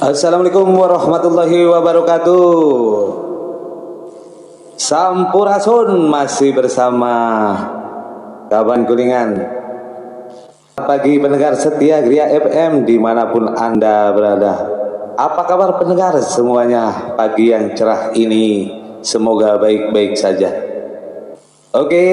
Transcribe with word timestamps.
Assalamualaikum 0.00 0.64
warahmatullahi 0.80 1.60
wabarakatuh. 1.68 2.48
Sampurasun 4.80 6.08
masih 6.08 6.56
bersama 6.56 7.12
kawan 8.48 8.88
kuningan. 8.88 9.44
Pagi 10.80 11.20
pendengar 11.20 11.52
setia 11.52 12.00
Gria 12.00 12.32
FM 12.32 12.88
di 12.88 12.96
mana 12.96 13.28
pun 13.28 13.52
anda 13.52 14.08
berada. 14.16 14.72
Apa 15.20 15.44
kabar 15.44 15.76
pendengar 15.76 16.16
semuanya 16.24 17.12
pagi 17.12 17.52
yang 17.52 17.76
cerah 17.76 18.16
ini? 18.16 18.72
Semoga 19.04 19.60
baik-baik 19.60 20.16
saja. 20.16 20.48
Oke, 21.76 22.08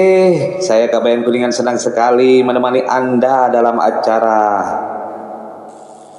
saya 0.60 0.92
Kabayan 0.92 1.24
Kuningan 1.24 1.56
senang 1.56 1.80
sekali 1.80 2.44
menemani 2.44 2.84
Anda 2.84 3.48
dalam 3.48 3.80
acara 3.80 4.44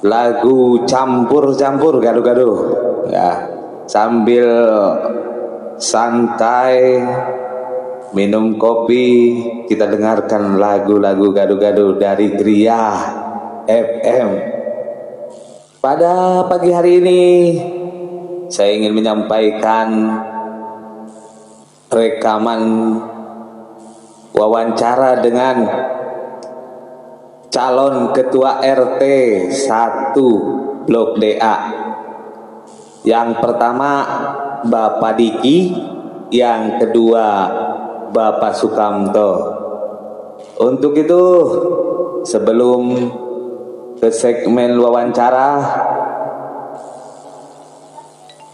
lagu 0.02 0.84
campur-campur 0.84 2.00
gaduh-gaduh. 2.00 2.56
Ya 3.10 3.60
sambil 3.90 4.46
santai 5.80 7.02
minum 8.14 8.54
kopi 8.54 9.38
kita 9.66 9.90
dengarkan 9.90 10.62
lagu-lagu 10.62 11.34
gaduh-gaduh 11.34 11.98
dari 11.98 12.38
Gria 12.38 12.94
FM 13.66 14.28
pada 15.82 16.46
pagi 16.46 16.70
hari 16.70 17.02
ini 17.02 17.22
saya 18.46 18.78
ingin 18.78 18.94
menyampaikan 18.94 19.88
rekaman 21.90 22.62
wawancara 24.34 25.18
dengan 25.18 25.56
calon 27.50 28.14
ketua 28.14 28.62
RT 28.62 29.02
1 29.50 30.86
Blok 30.86 31.18
DA. 31.18 31.56
Yang 33.02 33.28
pertama 33.42 33.90
Bapak 34.62 35.18
Diki, 35.18 35.74
yang 36.30 36.78
kedua 36.78 37.26
Bapak 38.14 38.54
Sukamto. 38.54 39.58
Untuk 40.62 40.94
itu 40.94 41.22
sebelum 42.22 42.82
ke 43.98 44.08
segmen 44.08 44.78
wawancara 44.78 45.48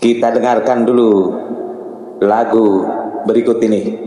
kita 0.00 0.34
dengarkan 0.34 0.88
dulu 0.88 1.14
lagu 2.24 2.86
berikut 3.28 3.60
ini. 3.60 4.06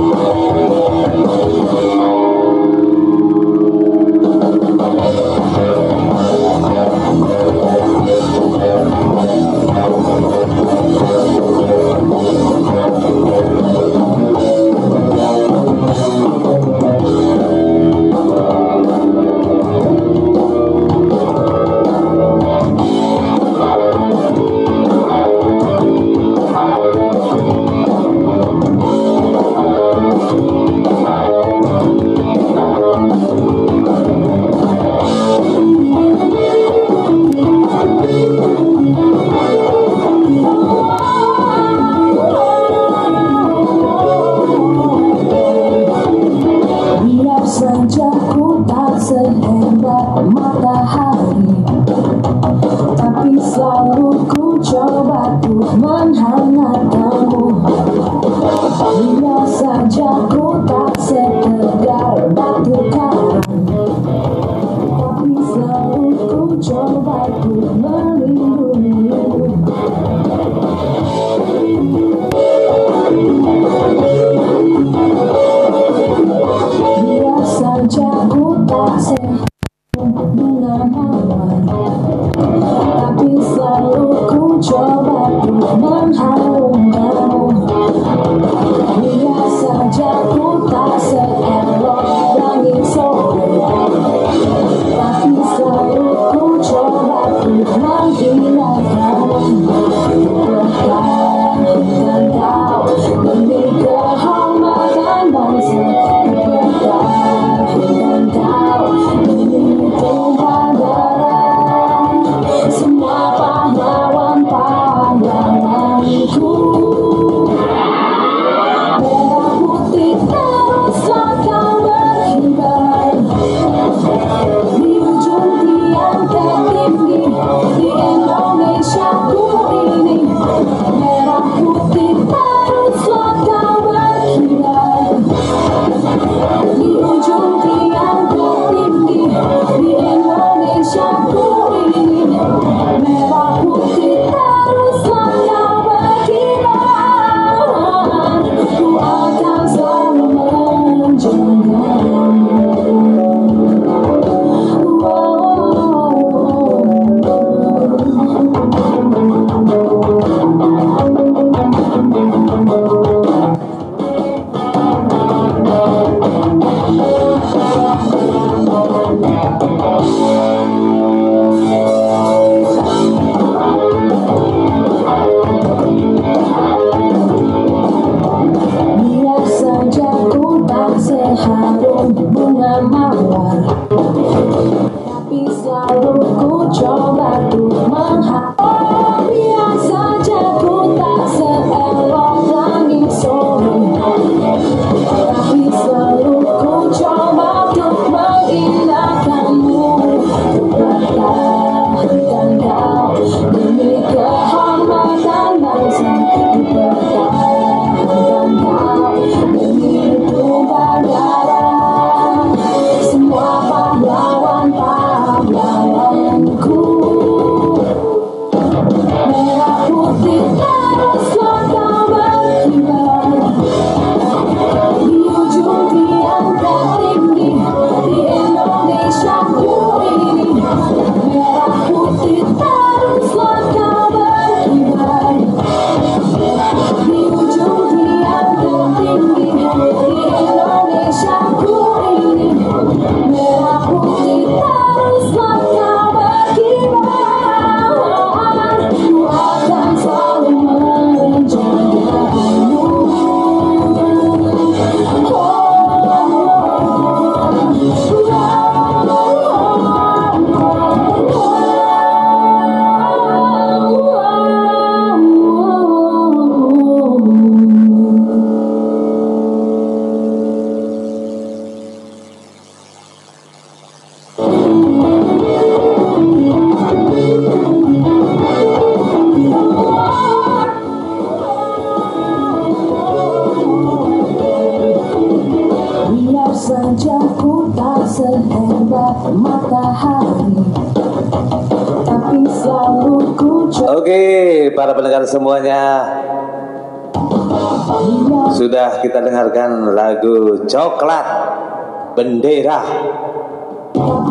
Bendera. 302.15 302.79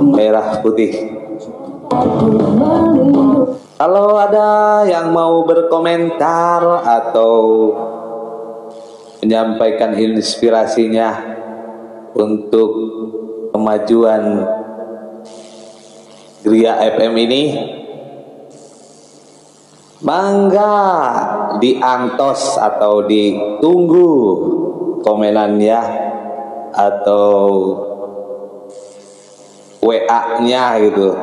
Merah 0.01 0.61
Putih. 0.65 0.93
Kalau 3.81 4.21
ada 4.21 4.85
yang 4.85 5.13
mau 5.13 5.43
berkomentar 5.49 6.85
atau 6.85 7.37
menyampaikan 9.25 9.97
inspirasinya 9.97 11.17
untuk 12.17 12.71
kemajuan 13.53 14.45
Gria 16.41 16.77
FM 16.97 17.13
ini 17.29 17.43
Mangga 20.01 20.73
diantos 21.61 22.57
atau 22.57 23.05
ditunggu 23.05 24.13
komenannya 25.05 26.10
atau 26.75 27.47
WA-nya 29.81 30.77
gitu. 30.85 31.17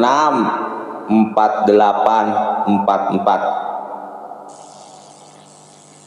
4844 1.07 3.63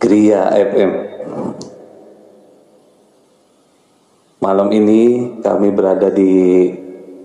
Gria 0.00 0.48
FM. 0.48 0.92
Malam 4.40 4.72
ini 4.72 5.28
kami 5.44 5.76
berada 5.76 6.08
di 6.08 6.32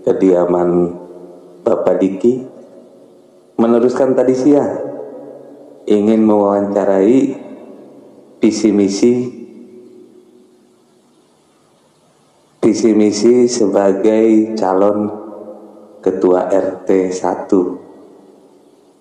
kediaman 0.04 0.92
Bapak 1.64 1.96
Diki 2.04 2.44
meneruskan 3.56 4.12
tadi 4.12 4.36
siang 4.36 4.76
ingin 5.88 6.20
mewawancarai 6.20 7.32
visi 8.44 8.68
misi 8.76 9.12
visi 12.60 12.90
misi 12.92 13.48
sebagai 13.48 14.52
calon 14.52 15.21
ketua 16.02 16.50
RT 16.50 17.14
1 17.14 17.82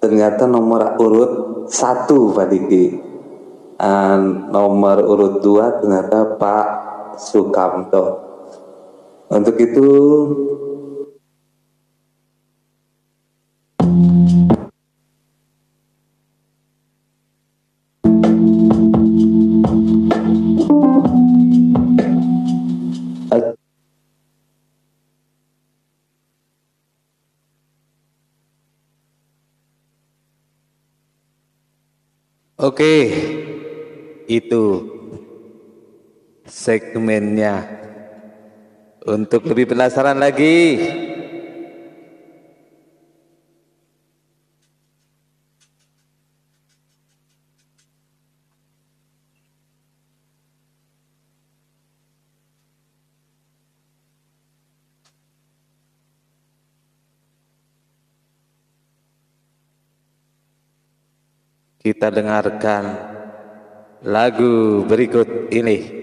ternyata 0.01 0.50
nomor 0.50 0.98
urut 0.98 1.31
1 1.70 2.10
Pak 2.10 2.48
Diki. 2.50 2.86
Uh, 3.81 4.50
nomor 4.53 5.01
urut 5.05 5.41
2 5.41 5.81
ternyata 5.81 6.38
Pak 6.38 6.67
Sukamto. 7.22 8.05
Untuk 9.31 9.55
itu 9.62 9.88
Oke, 32.62 33.10
itu 34.30 34.63
segmennya. 36.46 37.65
Untuk 39.01 39.50
lebih 39.50 39.74
penasaran 39.74 40.22
lagi, 40.22 40.77
kita 61.82 62.14
dengarkan 62.14 62.94
lagu 64.06 64.86
berikut 64.86 65.50
ini. 65.50 66.02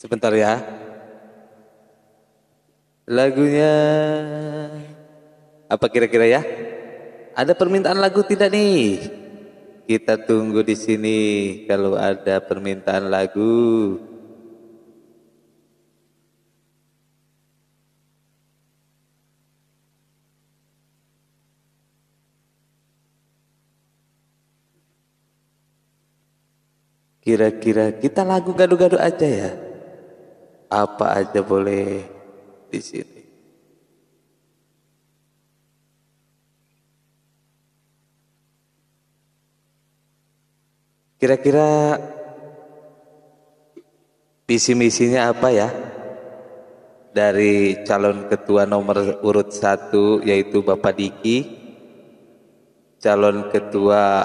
Sebentar 0.00 0.32
ya. 0.32 0.79
Lagunya 3.10 3.74
apa 5.66 5.90
kira-kira 5.90 6.30
ya? 6.30 6.46
Ada 7.34 7.58
permintaan 7.58 7.98
lagu 7.98 8.22
tidak 8.22 8.54
nih? 8.54 9.02
Kita 9.82 10.14
tunggu 10.14 10.62
di 10.62 10.78
sini 10.78 11.18
kalau 11.66 11.98
ada 11.98 12.38
permintaan 12.38 13.10
lagu. 13.10 13.98
Kira-kira 27.18 27.90
kita 27.98 28.22
lagu 28.22 28.54
gaduh-gaduh 28.54 29.02
aja 29.02 29.26
ya. 29.26 29.50
Apa 30.70 31.26
aja 31.26 31.42
boleh 31.42 32.19
di 32.70 32.80
sini. 32.80 33.20
Kira-kira 41.20 42.00
visi 44.48 44.72
misinya 44.72 45.28
apa 45.28 45.52
ya? 45.52 45.68
Dari 47.12 47.84
calon 47.84 48.30
ketua 48.30 48.64
nomor 48.64 49.20
urut 49.20 49.52
satu 49.52 50.22
yaitu 50.24 50.62
Bapak 50.64 50.96
Diki, 50.96 51.44
calon 53.02 53.52
ketua 53.52 54.24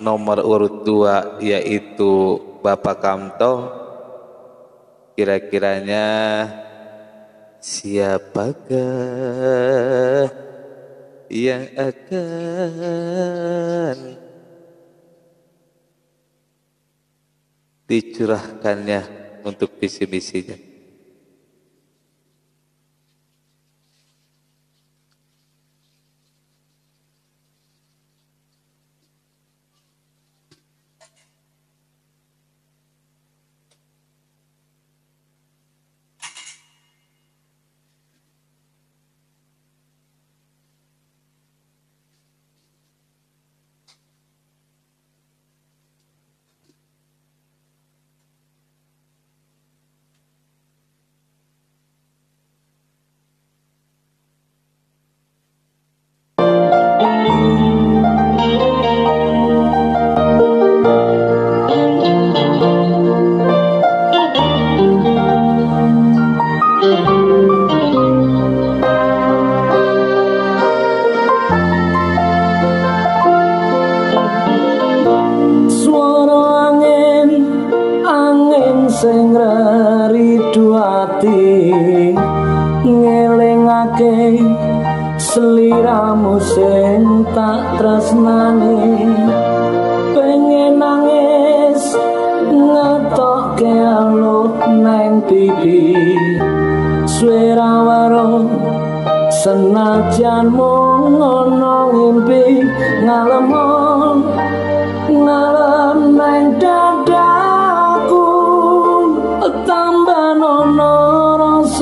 nomor 0.00 0.40
urut 0.40 0.86
dua 0.86 1.36
yaitu 1.42 2.40
Bapak 2.62 3.02
Kamto 3.02 3.82
kira-kiranya 5.12 6.04
siapakah 7.62 8.74
yang 11.30 11.70
akan 11.78 12.18
dicurahkannya 17.86 19.00
untuk 19.46 19.78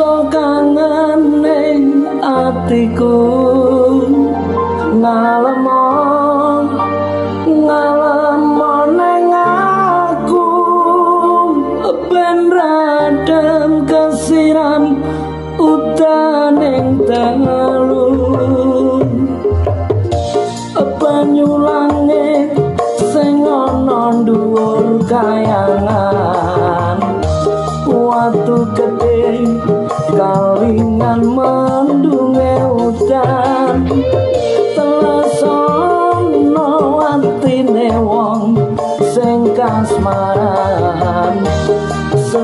rasa 0.00 0.32
kangen 0.32 1.44
ning 1.44 2.08
atiku. 2.24 3.49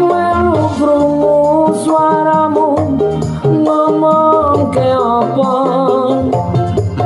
Melu 0.00 0.64
krungu 0.76 1.40
suaramu 1.84 2.70
Ngomong 3.46 4.72
ke 4.72 4.88
opon 4.96 6.32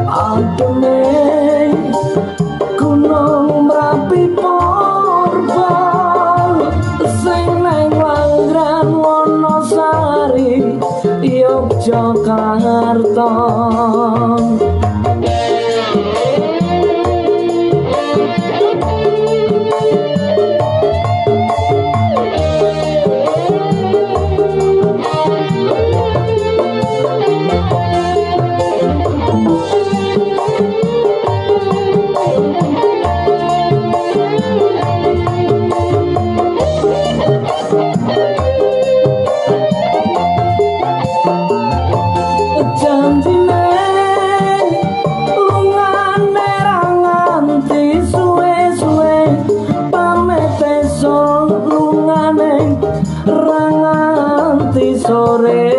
Ademe 0.07 1.25
Jakarta 11.87 13.26
neng 52.35 52.80
ranganti 53.26 54.99
sore. 54.99 55.75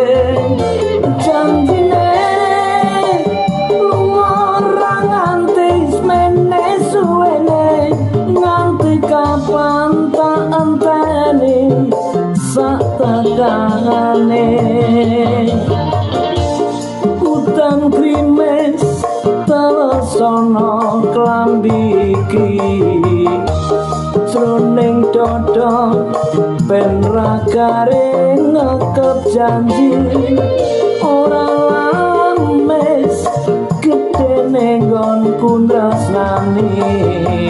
ben 26.68 27.00
ra 27.00 27.40
garing 27.48 28.52
ngekep 28.52 29.20
janji 29.32 29.96
ora 31.00 31.48
lames 31.72 33.24
gede 33.80 34.52
nenggon 34.52 35.32
kundas 35.40 36.04
nani 36.12 37.48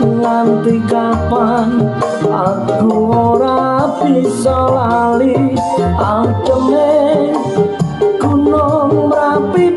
nanti 0.00 0.80
kapan 0.88 1.92
aku 2.24 3.12
ora 3.12 4.00
bisa 4.00 4.56
lali 4.76 5.52
ademe 6.00 7.36
gunung 8.16 9.12
merapi 9.12 9.76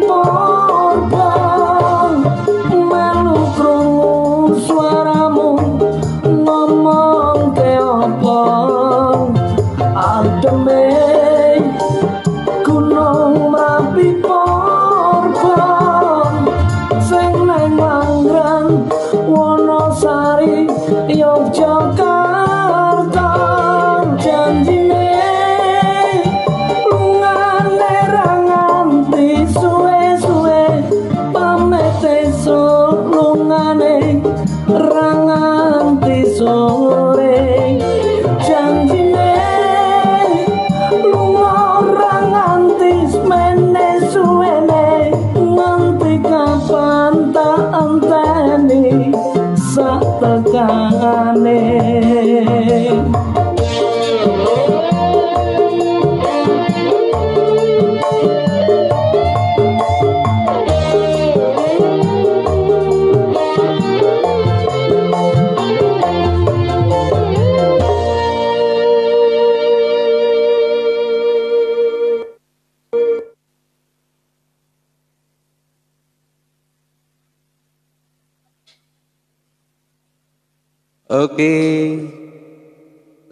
Oke, 81.25 81.57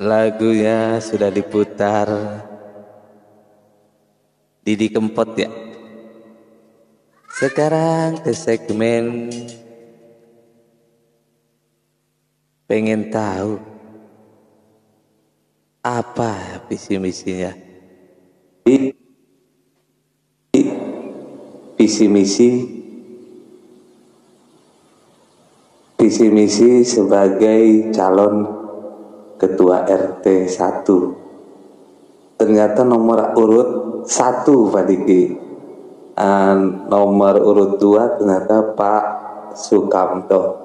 lagunya 0.01 0.97
sudah 0.97 1.29
diputar. 1.29 2.09
Didi 4.65 4.89
Kempot 4.89 5.37
ya. 5.37 5.45
Sekarang 7.37 8.17
ke 8.17 8.33
segmen 8.33 9.29
pengen 12.65 13.13
tahu 13.13 13.61
apa 15.85 16.65
visi 16.65 16.97
misinya. 16.97 17.53
Visi 21.77 22.09
misi 22.09 22.49
visi 25.97 26.27
misi 26.29 26.85
sebagai 26.85 27.93
calon 27.93 28.45
ketua 29.37 29.85
RT 29.85 30.25
1 30.49 31.23
ternyata 32.43 32.83
nomor 32.83 33.37
urut 33.39 33.69
satu 34.03 34.67
Pak 34.67 34.83
Diki. 34.83 35.21
Ah, 36.13 36.53
nomor 36.91 37.41
urut 37.41 37.81
dua 37.81 38.19
ternyata 38.19 38.75
Pak 38.75 39.03
Sukamto. 39.57 40.61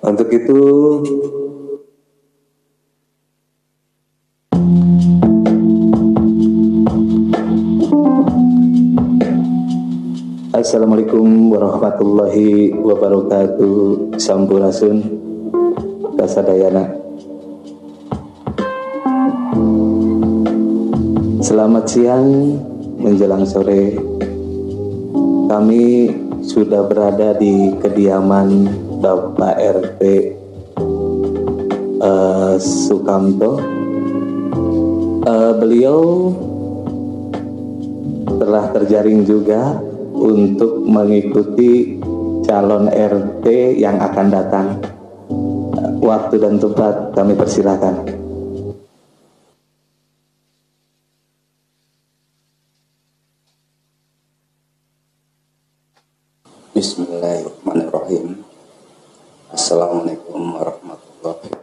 Untuk 0.00 0.30
itu 0.32 0.58
Assalamualaikum 10.58 11.54
warahmatullahi 11.54 12.74
wabarakatuh. 12.74 14.18
Sampurasun. 14.18 15.06
Kasadayana 16.18 16.98
Selamat 21.38 21.86
siang 21.86 22.58
menjelang 22.98 23.46
sore. 23.46 24.02
Kami 25.46 26.10
sudah 26.42 26.90
berada 26.90 27.38
di 27.38 27.78
kediaman 27.78 28.66
Bapak 28.98 29.62
RT 29.62 30.02
eh, 32.02 32.54
Sukamto. 32.58 33.62
Eh, 35.22 35.52
Beliau 35.54 36.34
telah 38.42 38.74
terjaring 38.74 39.22
juga 39.22 39.86
untuk 40.18 40.82
mengikuti 40.84 42.02
calon 42.42 42.90
RT 42.90 43.46
yang 43.78 44.02
akan 44.02 44.26
datang. 44.28 44.66
Waktu 45.98 46.40
dan 46.42 46.58
tempat 46.58 47.14
kami 47.14 47.34
persilakan. 47.38 47.94
Bismillahirrahmanirrahim. 56.74 58.46
Assalamualaikum 59.50 60.54
warahmatullahi 60.54 61.58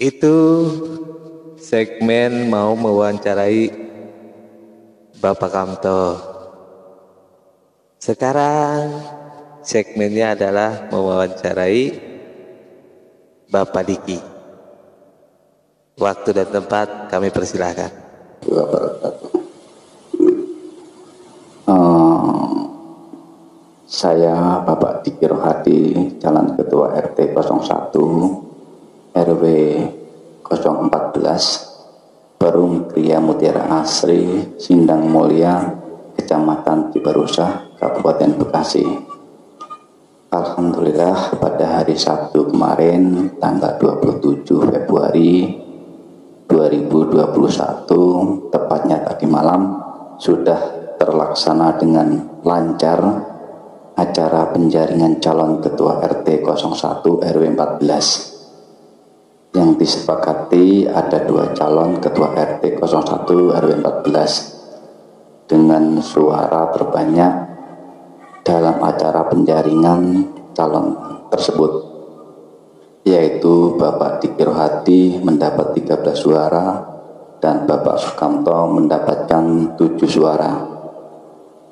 Itu 0.00 0.36
segmen 1.70 2.50
mau 2.50 2.74
mewawancarai 2.74 3.70
Bapak 5.22 5.50
Kamto. 5.54 6.18
Sekarang 8.02 8.98
segmennya 9.62 10.34
adalah 10.34 10.90
mewawancarai 10.90 11.94
Bapak 13.46 13.86
Diki. 13.86 14.18
Waktu 15.94 16.28
dan 16.34 16.48
tempat 16.50 17.06
kami 17.06 17.30
persilahkan. 17.30 17.92
Eh, 21.70 22.18
saya 23.86 24.58
Bapak 24.66 25.06
Diki 25.06 25.22
Rohadi, 25.22 26.18
calon 26.18 26.58
ketua 26.58 26.98
RT 26.98 27.30
01 27.30 29.14
RW 29.14 29.44
014 30.50 32.40
Perum 32.40 32.90
Kria 32.90 33.22
Mutiara 33.22 33.70
Asri, 33.78 34.50
Sindang 34.58 35.06
Mulia, 35.06 35.62
Kecamatan 36.18 36.90
Cibarusah, 36.90 37.78
Kabupaten 37.78 38.34
Bekasi. 38.34 38.82
Alhamdulillah 40.30 41.38
pada 41.38 41.66
hari 41.78 41.94
Sabtu 41.94 42.50
kemarin 42.50 43.30
tanggal 43.38 43.78
27 43.78 44.42
Februari 44.46 45.54
2021 46.50 48.50
tepatnya 48.50 48.98
tadi 49.06 49.26
malam 49.30 49.78
sudah 50.18 50.58
terlaksana 50.98 51.78
dengan 51.78 52.38
lancar 52.42 52.98
acara 53.94 54.50
penjaringan 54.54 55.18
calon 55.18 55.58
ketua 55.62 55.98
RT 55.98 56.42
01 56.42 57.04
RW 57.04 57.44
14 57.54 58.29
yang 59.50 59.74
disepakati 59.74 60.86
ada 60.86 61.26
dua 61.26 61.50
calon 61.50 61.98
ketua 61.98 62.38
RT 62.38 62.78
01 62.78 63.26
RW 63.58 63.72
14 63.82 65.50
dengan 65.50 65.98
suara 65.98 66.70
terbanyak 66.70 67.32
dalam 68.46 68.78
acara 68.78 69.26
penjaringan 69.26 70.30
calon 70.54 70.94
tersebut 71.34 71.72
yaitu 73.02 73.74
Bapak 73.74 74.22
Diki 74.22 74.42
Rohadi 74.46 75.18
mendapat 75.18 75.74
13 75.74 75.98
suara 76.14 76.86
dan 77.42 77.66
Bapak 77.66 77.96
Sukamto 77.98 78.68
mendapatkan 78.70 79.74
7 79.74 79.80
suara. 80.06 80.52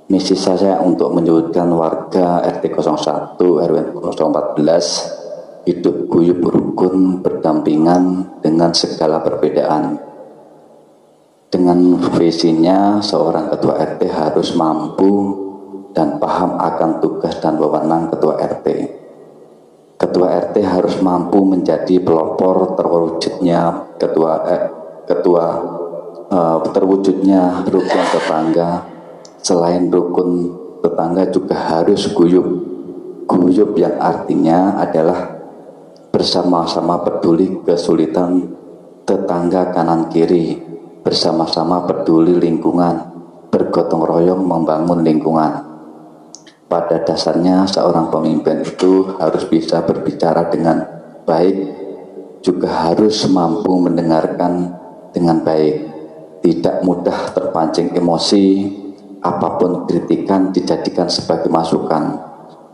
Misi 0.08 0.32
saya 0.32 0.80
untuk 0.80 1.12
menyebutkan 1.12 1.68
warga 1.68 2.40
RT 2.40 2.72
01 2.72 3.36
RW 3.36 3.76
014 4.00 5.17
hidup 5.68 6.08
guyup 6.08 6.40
rukun 6.40 7.20
berdampingan 7.20 8.32
dengan 8.40 8.72
segala 8.72 9.20
perbedaan. 9.20 10.00
Dengan 11.52 12.00
visinya 12.16 13.04
seorang 13.04 13.52
ketua 13.52 13.76
RT 13.76 14.08
harus 14.08 14.56
mampu 14.56 15.12
dan 15.92 16.16
paham 16.16 16.56
akan 16.56 17.04
tugas 17.04 17.36
dan 17.44 17.60
wewenang 17.60 18.08
ketua 18.08 18.40
RT 18.40 18.98
Ketua 19.98 20.30
RT 20.30 20.62
harus 20.62 20.94
mampu 21.02 21.42
menjadi 21.42 21.98
pelopor 21.98 22.78
terwujudnya 22.78 23.90
ketua 23.98 24.46
eh, 24.46 24.64
ketua 25.10 25.44
eh, 26.30 26.58
terwujudnya 26.70 27.66
rukun 27.66 28.04
tetangga. 28.14 28.86
Selain 29.42 29.90
rukun 29.90 30.54
tetangga 30.86 31.26
juga 31.34 31.58
harus 31.58 32.06
guyup. 32.14 32.46
Guyup 33.26 33.74
yang 33.74 33.98
artinya 33.98 34.78
adalah 34.78 35.37
bersama-sama 36.08 37.04
peduli 37.04 37.60
kesulitan 37.64 38.48
tetangga 39.08 39.72
kanan 39.72 40.12
kiri, 40.12 40.60
bersama-sama 41.00 41.88
peduli 41.88 42.36
lingkungan, 42.36 43.08
bergotong 43.48 44.04
royong 44.04 44.44
membangun 44.44 45.00
lingkungan. 45.00 45.64
Pada 46.68 47.00
dasarnya 47.00 47.64
seorang 47.64 48.12
pemimpin 48.12 48.60
itu 48.60 49.16
harus 49.16 49.48
bisa 49.48 49.80
berbicara 49.88 50.52
dengan 50.52 50.84
baik, 51.24 51.56
juga 52.44 52.92
harus 52.92 53.24
mampu 53.32 53.72
mendengarkan 53.80 54.76
dengan 55.16 55.40
baik, 55.40 55.88
tidak 56.44 56.84
mudah 56.84 57.32
terpancing 57.32 57.96
emosi, 57.96 58.68
apa 59.24 59.56
pun 59.56 59.88
kritikan 59.88 60.52
dijadikan 60.52 61.08
sebagai 61.08 61.48
masukan, 61.48 62.27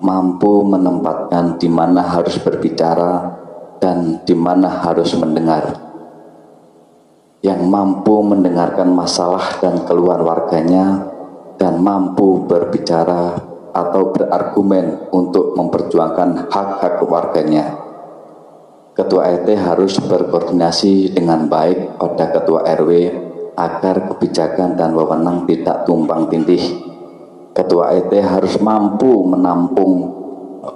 mampu 0.05 0.61
menempatkan 0.69 1.57
di 1.57 1.65
mana 1.73 2.05
harus 2.05 2.37
berbicara 2.37 3.41
dan 3.81 4.21
di 4.29 4.37
mana 4.37 4.85
harus 4.85 5.17
mendengar. 5.17 5.81
Yang 7.41 7.65
mampu 7.65 8.21
mendengarkan 8.21 8.93
masalah 8.93 9.57
dan 9.65 9.89
keluhan 9.89 10.21
warganya 10.21 11.09
dan 11.57 11.81
mampu 11.81 12.45
berbicara 12.45 13.41
atau 13.73 14.13
berargumen 14.13 15.09
untuk 15.09 15.57
memperjuangkan 15.57 16.53
hak-hak 16.53 17.01
warganya. 17.09 17.81
Ketua 18.95 19.27
RT 19.43 19.49
harus 19.59 19.99
berkoordinasi 19.99 21.17
dengan 21.17 21.51
baik 21.51 21.99
pada 21.99 22.31
ketua 22.31 22.63
RW 22.63 22.91
agar 23.59 24.07
kebijakan 24.13 24.79
dan 24.79 24.95
wewenang 24.95 25.49
tidak 25.51 25.83
tumpang 25.83 26.31
tindih. 26.31 26.84
Ketua 27.55 27.95
RT 27.95 28.19
harus 28.19 28.59
mampu 28.59 29.23
menampung 29.31 30.11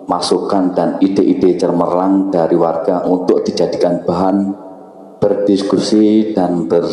masukan 0.06 0.70
dan 0.78 1.02
ide-ide 1.02 1.58
cemerlang 1.58 2.30
dari 2.30 2.54
warga 2.54 3.02
untuk 3.02 3.42
dijadikan 3.42 4.06
bahan 4.06 4.54
berdiskusi 5.18 6.30
dan 6.30 6.70
ber 6.70 6.86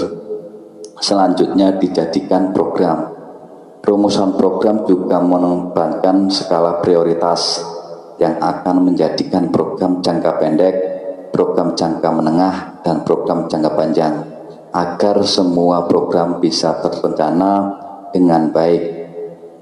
selanjutnya 0.97 1.77
dijadikan 1.77 2.49
program. 2.49 3.13
Rumusan 3.85 4.33
program 4.41 4.89
juga 4.89 5.21
mengembangkan 5.21 6.33
skala 6.33 6.81
prioritas 6.81 7.61
yang 8.17 8.41
akan 8.41 8.89
menjadikan 8.89 9.53
program 9.53 10.01
jangka 10.01 10.41
pendek, 10.41 10.75
program 11.29 11.77
jangka 11.77 12.09
menengah, 12.09 12.81
dan 12.81 13.05
program 13.05 13.45
jangka 13.45 13.69
panjang 13.77 14.13
agar 14.73 15.21
semua 15.21 15.85
program 15.85 16.41
bisa 16.41 16.73
terencana 16.81 17.77
dengan 18.09 18.49
baik 18.49 19.04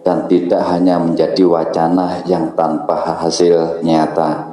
dan 0.04 0.28
tidak 0.28 0.60
hanya 0.68 1.00
menjadi 1.00 1.48
wacana 1.48 2.20
yang 2.28 2.52
tanpa 2.54 3.24
hasil 3.24 3.80
nyata. 3.82 4.52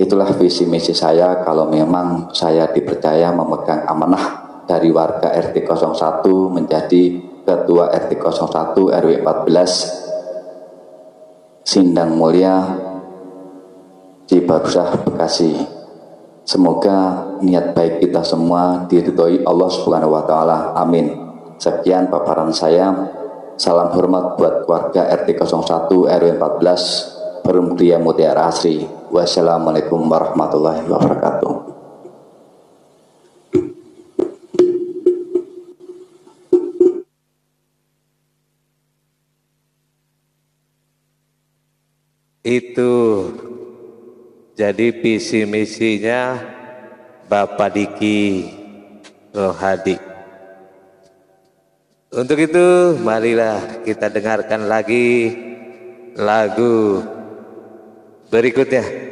Itulah 0.00 0.32
visi 0.40 0.64
misi 0.64 0.96
saya 0.96 1.44
kalau 1.44 1.68
memang 1.68 2.32
saya 2.32 2.64
dipercaya 2.72 3.28
memegang 3.36 3.84
amanah 3.84 4.40
dari 4.64 4.88
warga 4.88 5.36
RT 5.36 5.68
01 5.68 6.56
menjadi 6.56 7.28
Ketua 7.42 7.90
RT 7.90 8.22
01 8.22 9.02
RW 9.02 9.18
14 9.20 11.66
Sindang 11.66 12.14
Mulia 12.14 12.62
Cibarusah 14.30 15.02
Bekasi. 15.04 15.82
Semoga 16.42 17.22
niat 17.44 17.70
baik 17.76 18.00
kita 18.02 18.24
semua 18.24 18.88
diridhoi 18.88 19.44
Allah 19.46 19.70
Subhanahu 19.70 20.16
wa 20.16 20.24
taala. 20.26 20.74
Amin. 20.74 21.12
Sekian 21.60 22.10
paparan 22.10 22.50
saya. 22.50 22.90
Salam 23.56 23.92
hormat 23.92 24.36
buat 24.36 24.64
keluarga 24.64 25.08
RT 25.12 25.42
01 25.42 25.88
RW 25.90 26.30
14 26.38 27.42
Perum 27.42 27.74
Kria 27.74 27.98
Mutiara 27.98 28.48
Asri. 28.48 28.84
Wassalamualaikum 29.12 30.00
warahmatullahi 30.08 30.86
wabarakatuh. 30.88 31.72
itu 42.42 42.94
jadi 44.52 44.92
visi 45.00 45.48
misinya 45.48 46.36
Bapak 47.30 47.72
Diki 47.72 48.50
Rohadi. 49.32 50.11
Untuk 52.12 52.36
itu 52.44 52.92
marilah 53.00 53.80
kita 53.88 54.12
dengarkan 54.12 54.68
lagi 54.68 55.32
lagu 56.12 57.00
berikutnya. 58.28 59.11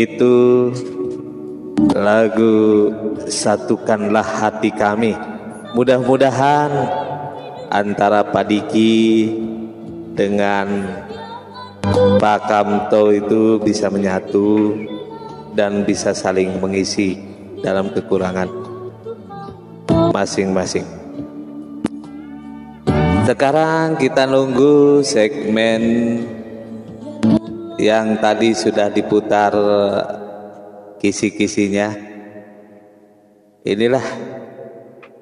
Itu 0.00 0.70
lagu 1.92 2.88
Satukanlah 3.28 4.24
Hati 4.24 4.72
Kami. 4.72 5.14
Mudah-mudahan 5.76 6.72
antara 7.70 8.26
Pak 8.26 8.44
Diki 8.48 9.30
dengan 10.16 10.66
Pak 12.18 12.40
Kamto 12.50 13.14
itu 13.14 13.62
bisa 13.62 13.86
menyatu 13.86 14.74
dan 15.54 15.86
bisa 15.86 16.10
saling 16.10 16.58
mengisi 16.58 17.20
dalam 17.62 17.92
kekurangan 17.94 18.50
masing-masing. 20.10 20.84
Sekarang 23.28 23.94
kita 23.94 24.26
nunggu 24.26 25.06
segmen 25.06 25.82
yang 27.80 28.20
tadi 28.20 28.52
sudah 28.52 28.92
diputar 28.92 29.56
kisi-kisinya. 31.00 31.88
Inilah 33.64 34.04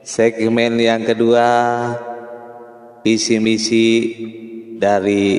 segmen 0.03 0.75
yang 0.83 1.07
kedua 1.07 1.47
visi 3.07 3.39
misi 3.39 3.87
dari 4.75 5.39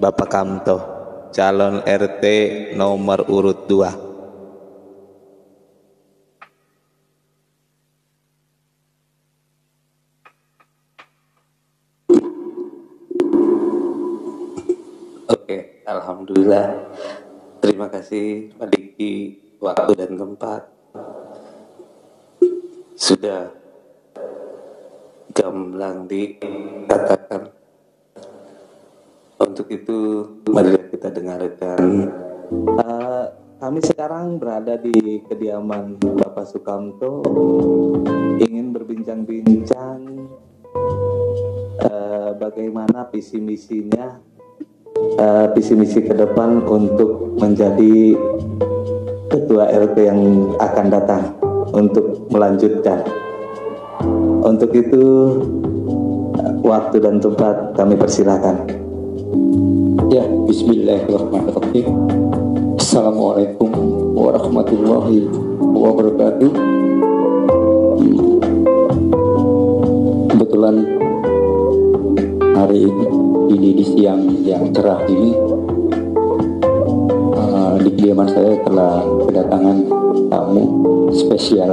Bapak 0.00 0.28
Kamto, 0.30 0.78
calon 1.30 1.86
RT 1.86 2.24
nomor 2.74 3.30
urut 3.30 3.70
2. 3.70 4.10
Oke, 15.30 15.79
Alhamdulillah. 15.90 16.86
Terima 17.58 17.90
kasih 17.90 18.54
Pak 18.54 18.70
Diki, 18.70 19.42
waktu 19.58 19.98
dan 19.98 20.14
tempat. 20.14 20.70
Sudah 22.94 23.50
gamblang 25.34 26.06
dikatakan. 26.06 27.50
Untuk 29.42 29.66
itu, 29.74 29.98
mari 30.46 30.78
kita 30.94 31.10
dengarkan. 31.10 31.82
Uh, 32.78 33.26
kami 33.58 33.82
sekarang 33.82 34.38
berada 34.38 34.78
di 34.78 35.26
kediaman 35.26 35.98
Bapak 35.98 36.46
Sukamto, 36.54 37.18
ingin 38.38 38.70
berbincang-bincang 38.70 40.28
uh, 41.82 42.30
bagaimana 42.38 43.10
visi 43.10 43.42
misinya 43.42 44.29
uh, 45.20 45.46
visi 45.54 45.74
misi 45.76 46.00
ke 46.04 46.14
depan 46.16 46.64
untuk 46.64 47.36
menjadi 47.40 48.16
ketua 49.30 49.70
RT 49.70 49.96
yang 50.00 50.20
akan 50.58 50.86
datang 50.90 51.22
untuk 51.70 52.26
melanjutkan. 52.34 53.06
Untuk 54.40 54.72
itu 54.72 55.04
waktu 56.64 56.96
dan 56.98 57.20
tempat 57.20 57.76
kami 57.76 57.94
persilakan. 57.94 58.56
Ya, 60.10 60.26
Bismillahirrahmanirrahim. 60.26 61.86
Assalamualaikum 62.80 63.70
warahmatullahi 64.18 65.30
wabarakatuh. 65.60 66.50
Kebetulan 70.34 70.76
hari 72.58 72.90
ini 72.90 73.19
di 73.58 73.82
siang 73.82 74.22
yang 74.46 74.70
cerah 74.70 75.02
ini 75.10 75.34
uh, 77.34 77.74
di 77.82 77.90
kediaman 77.98 78.28
saya 78.30 78.54
telah 78.62 79.02
kedatangan 79.26 79.76
tamu 80.30 80.64
spesial. 81.10 81.72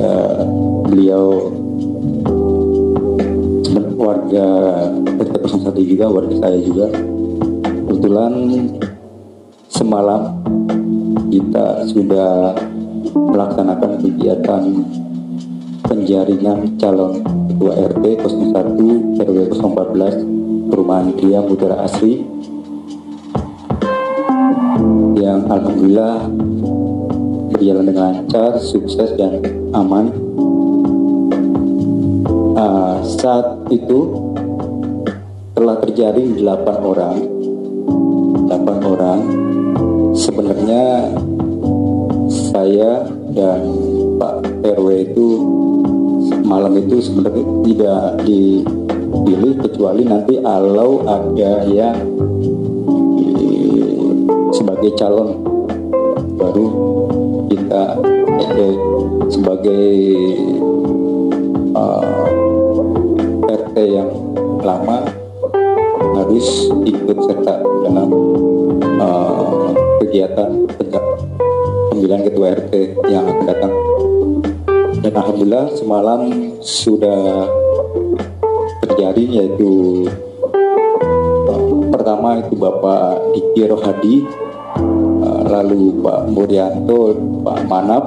Uh, 0.00 0.42
beliau 0.88 1.52
warga 4.02 4.48
RT 5.20 5.34
01 5.46 5.90
juga 5.90 6.04
warga 6.08 6.34
saya 6.40 6.58
juga. 6.58 6.86
Kebetulan 7.86 8.32
semalam 9.68 10.42
kita 11.28 11.86
sudah 11.88 12.56
melaksanakan 13.12 14.00
kegiatan 14.00 14.62
penjaringan 15.86 16.76
calon 16.80 17.41
ketua 17.62 17.78
RT 17.94 18.26
01 18.26 19.22
RW 19.22 19.38
014 19.54 20.66
perumahan 20.66 21.14
Gria 21.14 21.38
Mutiara 21.46 21.86
Asri. 21.86 22.26
Yang 25.14 25.40
alhamdulillah 25.46 26.26
berjalan 27.54 27.84
dengan 27.86 28.18
lancar, 28.18 28.58
sukses 28.58 29.14
dan 29.14 29.38
aman. 29.78 30.10
Uh, 32.58 32.98
saat 33.06 33.62
itu 33.70 34.10
telah 35.54 35.78
terjaring 35.86 36.42
8 36.42 36.66
orang. 36.82 37.16
8 38.50 38.90
orang. 38.90 39.20
Sebenarnya 40.18 41.14
saya 42.26 43.06
dan 43.30 43.62
Pak 44.18 44.66
RW 44.66 45.14
itu 45.14 45.28
malam 46.52 46.76
itu 46.76 47.00
sebenarnya 47.00 47.44
tidak 47.64 48.04
dipilih 48.28 49.56
kecuali 49.64 50.04
nanti 50.04 50.36
kalau 50.36 51.00
ada 51.08 51.64
yang 51.64 51.96
sebagai 54.52 54.92
calon. 55.00 55.40
Baru 56.36 56.66
kita 57.48 57.96
eh, 58.52 58.76
sebagai 59.32 59.96
uh, 61.72 62.28
RT 63.48 63.76
yang 63.88 64.10
lama 64.60 65.08
harus 66.20 66.68
ikut 66.84 67.16
serta 67.32 67.64
dalam 67.64 68.12
uh, 69.00 69.72
kegiatan 70.04 70.68
pemilihan 71.88 72.22
ketua 72.28 72.46
RT 72.60 72.72
yang 73.08 73.24
akan 73.24 73.44
datang 73.48 73.72
dan 75.12 75.20
alhamdulillah 75.20 75.68
semalam 75.76 76.20
sudah 76.64 77.44
terjadi 78.80 79.44
yaitu 79.44 80.08
pertama 81.92 82.40
itu 82.40 82.56
Bapak 82.56 83.20
Diki 83.36 83.68
Rohadi 83.68 84.24
uh, 85.20 85.42
lalu 85.52 86.00
Pak 86.00 86.32
Murianto 86.32 87.12
Pak 87.44 87.58
Manap. 87.68 88.04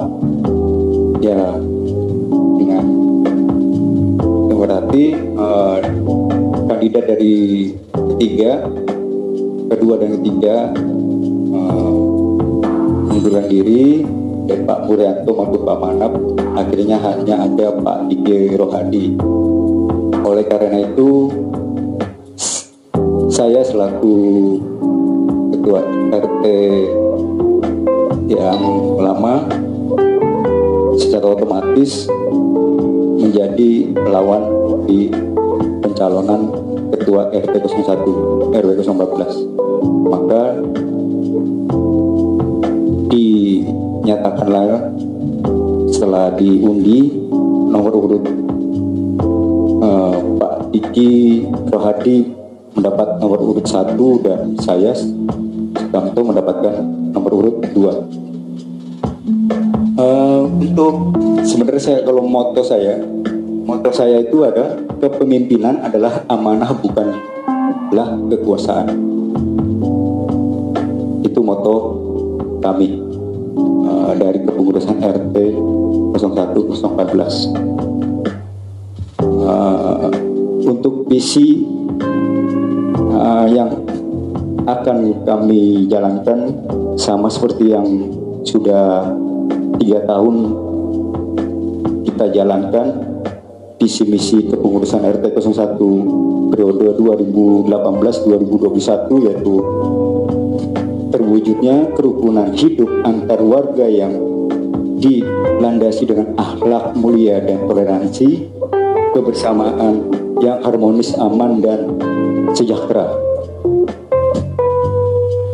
Ya 1.22 1.54
dengan 2.58 2.86
berarti 4.50 5.14
uh, 5.38 5.78
kandidat 6.66 7.06
dari 7.06 7.70
ketiga 8.18 8.66
kedua 9.70 9.94
dan 10.02 10.10
ketiga 10.18 10.74
uh, 11.54 11.94
mengundurkan 13.06 13.46
diri 13.46 14.02
dan 14.46 14.62
Pak 14.62 14.86
Murianto 14.86 15.30
maupun 15.34 15.60
Pak 15.66 15.78
Manap 15.82 16.12
akhirnya 16.54 16.96
hanya 17.02 17.34
ada 17.42 17.66
Pak 17.74 17.98
Diki 18.08 18.54
Rohadi. 18.54 19.18
Oleh 20.26 20.44
karena 20.46 20.86
itu, 20.86 21.30
saya 23.30 23.62
selaku 23.62 24.14
ketua 25.54 25.82
RT 26.14 26.44
yang 28.26 28.62
lama 28.98 29.46
secara 30.98 31.26
otomatis 31.34 32.10
menjadi 33.18 33.94
lawan 34.10 34.42
di 34.86 35.10
pencalonan 35.82 36.50
ketua 36.94 37.30
RT 37.34 37.54
01 37.66 38.54
RW 38.54 38.70
014 38.82 39.56
maka 40.06 40.58
dinyatakanlah 44.06 44.94
setelah 45.90 46.30
diundi 46.38 47.10
nomor 47.74 47.90
urut 47.90 48.22
uh, 49.82 50.14
Pak 50.38 50.70
Diki 50.70 51.42
Rohadi 51.66 52.30
mendapat 52.78 53.18
nomor 53.18 53.42
urut 53.42 53.66
satu 53.66 54.22
dan 54.22 54.54
saya 54.62 54.94
Sukamto 54.94 56.22
mendapatkan 56.22 56.86
nomor 57.10 57.32
urut 57.34 57.56
dua. 57.74 58.06
Uh, 59.98 60.46
untuk 60.54 61.18
sebenarnya 61.42 61.82
saya 61.82 61.98
kalau 62.06 62.22
moto 62.22 62.62
saya, 62.62 63.02
moto 63.66 63.90
saya 63.90 64.22
itu 64.22 64.46
ada 64.46 64.86
kepemimpinan 65.02 65.82
adalah 65.82 66.22
amanah 66.30 66.70
bukanlah 66.78 68.14
kekuasaan. 68.30 68.86
Itu 71.26 71.42
moto 71.42 71.74
kami 72.62 73.05
RT 75.06 75.36
01014. 76.18 77.54
Uh, 79.46 80.10
untuk 80.66 81.06
visi 81.06 81.62
uh, 83.14 83.46
yang 83.46 83.70
akan 84.66 85.22
kami 85.22 85.86
jalankan 85.86 86.50
sama 86.98 87.30
seperti 87.30 87.70
yang 87.70 87.86
sudah 88.42 89.14
tiga 89.78 90.02
tahun 90.10 90.34
kita 92.02 92.34
jalankan 92.34 92.86
visi 93.78 94.02
misi 94.10 94.50
kepengurusan 94.50 95.06
RT 95.06 95.30
01 95.38 96.50
periode 96.50 96.98
2018-2021 97.70 99.26
yaitu 99.30 99.54
terwujudnya 101.14 101.94
kerukunan 101.94 102.50
hidup 102.56 102.90
antar 103.06 103.38
warga 103.44 103.86
yang 103.86 104.35
dilandasi 104.96 106.08
dengan 106.08 106.32
akhlak 106.40 106.96
mulia 106.96 107.44
dan 107.44 107.68
toleransi, 107.68 108.48
kebersamaan 109.12 110.08
yang 110.40 110.64
harmonis, 110.64 111.12
aman, 111.16 111.60
dan 111.60 112.00
sejahtera. 112.56 113.12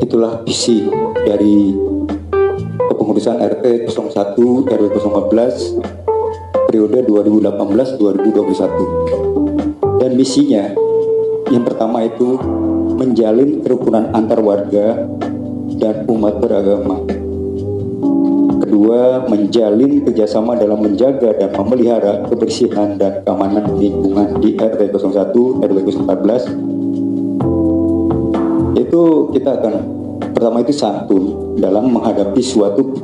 Itulah 0.02 0.42
visi 0.46 0.86
dari 1.26 1.74
kepengurusan 2.90 3.38
RT 3.38 3.86
01 3.90 4.66
RW 4.66 4.86
014 4.98 5.78
periode 6.70 7.02
2018-2021. 7.04 10.02
Dan 10.02 10.18
misinya 10.18 10.74
yang 11.52 11.68
pertama 11.68 12.02
itu 12.02 12.38
menjalin 12.98 13.62
kerukunan 13.62 14.10
antar 14.14 14.40
warga 14.40 15.06
dan 15.78 16.04
umat 16.08 16.40
beragama. 16.40 17.21
Kedua, 18.72 19.28
menjalin 19.28 20.00
kerjasama 20.00 20.56
dalam 20.56 20.80
menjaga 20.80 21.36
dan 21.36 21.52
memelihara 21.52 22.24
kebersihan 22.24 22.96
dan 22.96 23.20
keamanan 23.20 23.68
lingkungan 23.76 24.40
di 24.40 24.56
RT 24.56 24.96
01 24.96 25.60
RW 25.60 25.78
014. 25.92 28.80
Itu 28.80 29.28
kita 29.28 29.60
akan 29.60 29.74
pertama 30.32 30.64
itu 30.64 30.72
santun 30.72 31.52
dalam 31.60 31.92
menghadapi 31.92 32.40
suatu 32.40 32.96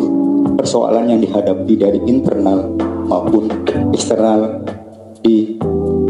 persoalan 0.57 1.12
yang 1.12 1.21
dihadapi 1.21 1.77
dari 1.77 2.01
internal 2.09 2.73
maupun 3.05 3.53
eksternal 3.93 4.64
di 5.21 5.61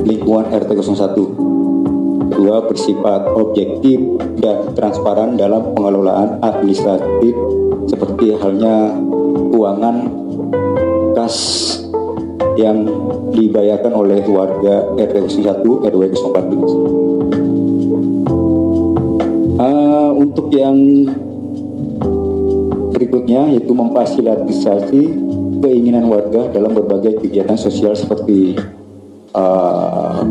lingkungan 0.07 0.55
RT 0.55 0.71
01 0.71 2.31
kedua 2.31 2.63
bersifat 2.63 3.35
objektif 3.35 4.23
dan 4.39 4.71
transparan 4.79 5.35
dalam 5.35 5.75
pengelolaan 5.75 6.39
administratif 6.47 7.35
seperti 7.91 8.39
halnya 8.39 9.08
keuangan 9.51 9.97
kas 11.17 11.37
yang 12.59 12.83
dibayarkan 13.35 13.93
oleh 13.95 14.23
warga 14.27 14.91
RT 14.99 15.31
01 15.47 15.63
RW 15.63 16.03
014. 16.11 16.99
Uh, 19.59 20.11
untuk 20.15 20.51
yang 20.55 20.75
berikutnya 22.95 23.55
yaitu 23.55 23.75
memfasilitasi 23.75 25.03
keinginan 25.63 26.11
warga 26.11 26.51
dalam 26.51 26.75
berbagai 26.75 27.23
kegiatan 27.23 27.59
sosial 27.59 27.95
seperti 27.95 28.59
uh, 29.35 30.23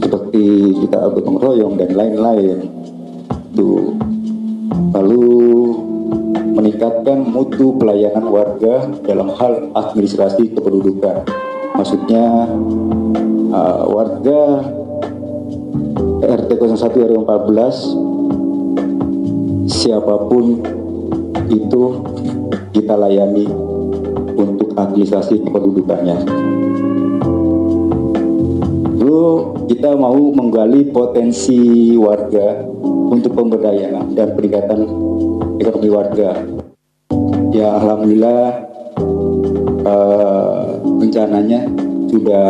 seperti 0.00 0.44
kita 0.84 1.08
gotong 1.12 1.40
royong 1.40 1.74
dan 1.80 1.92
lain-lain. 1.96 2.68
Tuh. 3.56 3.96
Lalu 4.92 5.24
meningkatkan 6.58 7.22
mutu 7.22 7.78
pelayanan 7.78 8.26
warga 8.26 8.90
dalam 9.06 9.30
hal 9.38 9.70
administrasi 9.78 10.58
kependudukan. 10.58 11.22
Maksudnya 11.78 12.50
uh, 13.54 13.86
warga 13.86 14.66
RT 16.18 16.50
01 16.58 16.82
RW 16.82 17.22
14 17.22 19.70
siapa 19.70 20.26
pun 20.26 20.58
itu 21.46 22.02
kita 22.74 22.98
layani 22.98 23.46
untuk 24.34 24.74
administrasi 24.74 25.46
kependudukannya. 25.46 26.26
Lalu 28.98 29.22
kita 29.70 29.94
mau 29.94 30.18
menggali 30.34 30.90
potensi 30.90 31.94
warga 31.94 32.66
untuk 33.14 33.38
pemberdayaan 33.38 34.18
dan 34.18 34.34
peningkatan 34.34 35.06
ekonomi 35.58 35.90
warga. 35.90 36.30
Ya 37.50 37.74
alhamdulillah 37.76 38.42
uh, 39.82 40.78
rencananya 41.02 41.66
sudah 42.08 42.48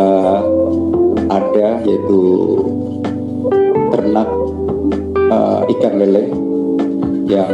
ada 1.29 1.67
yaitu 1.85 2.21
ternak 3.89 4.29
uh, 5.29 5.61
ikan 5.77 5.93
lele 5.97 6.29
yang 7.29 7.53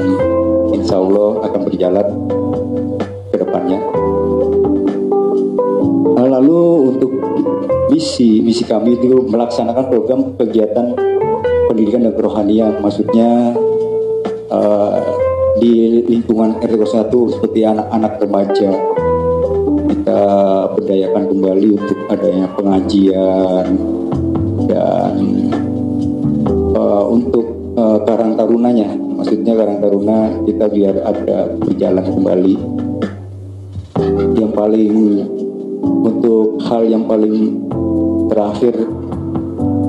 insya 0.75 0.99
Allah 0.99 1.43
akan 1.47 1.61
berjalan 1.67 2.07
ke 3.31 3.35
depannya. 3.39 3.79
Lalu 6.35 6.91
untuk 6.91 7.11
misi 7.87 8.43
misi 8.43 8.67
kami 8.67 8.99
itu 8.99 9.23
melaksanakan 9.23 9.87
program 9.87 10.19
kegiatan 10.35 10.91
pendidikan 11.71 12.03
dan 12.03 12.13
kerohanian, 12.19 12.83
maksudnya 12.83 13.55
uh, 14.51 14.84
di 15.65 16.05
lingkungan 16.05 16.61
RT 16.61 17.09
1 17.09 17.09
seperti 17.09 17.65
anak-anak 17.65 18.21
remaja. 18.21 18.69
Kita 19.89 20.21
berdayakan 20.77 21.23
kembali 21.25 21.67
untuk 21.73 21.99
adanya 22.05 22.45
pengajian 22.53 23.65
dan 24.69 25.15
uh, 26.77 27.05
untuk 27.09 27.45
uh, 27.81 27.97
Karang 28.05 28.37
Tarunanya. 28.37 28.93
Maksudnya 28.93 29.57
Karang 29.57 29.81
Taruna 29.81 30.37
kita 30.45 30.69
biar 30.69 30.95
ada 31.01 31.49
berjalan 31.57 32.05
kembali. 32.13 32.55
Yang 34.37 34.51
paling 34.53 34.93
untuk 35.81 36.61
hal 36.69 36.85
yang 36.85 37.09
paling 37.09 37.65
terakhir 38.29 38.85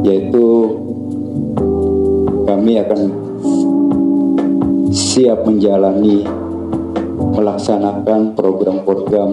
yaitu 0.09 0.73
kami 2.49 2.81
akan 2.81 3.26
siap 5.17 5.49
menjalani 5.49 6.29
melaksanakan 7.41 8.37
program-program 8.37 9.33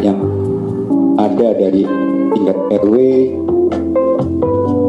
yang 0.00 0.16
ada 1.20 1.52
dari 1.52 1.84
tingkat 2.32 2.56
RW 2.80 2.96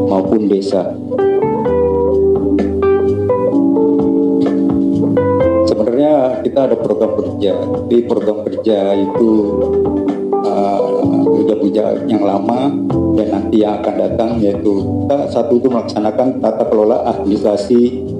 maupun 0.08 0.48
desa. 0.48 0.96
Sebenarnya 5.68 6.40
kita 6.40 6.72
ada 6.72 6.76
program 6.80 7.20
kerja, 7.20 7.52
di 7.92 7.98
program 8.08 8.48
kerja 8.48 8.96
itu 8.96 9.30
kerja-kerja 11.36 11.84
uh, 11.84 12.08
yang 12.08 12.24
lama 12.24 12.72
dan 13.20 13.28
nanti 13.28 13.60
yang 13.60 13.76
akan 13.84 13.94
datang 14.00 14.30
yaitu 14.40 15.04
kita 15.04 15.28
satu 15.28 15.60
itu 15.60 15.68
melaksanakan 15.68 16.40
tata 16.40 16.64
kelola 16.72 17.12
administrasi 17.12 18.13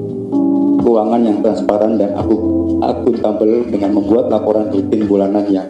keuangan 0.95 1.27
yang 1.27 1.43
transparan 1.43 1.99
dan 1.99 2.15
aku 2.15 2.39
akuntabel 2.79 3.67
dengan 3.67 3.99
membuat 3.99 4.31
laporan 4.31 4.71
rutin 4.71 5.11
bulanan 5.11 5.43
yang 5.51 5.67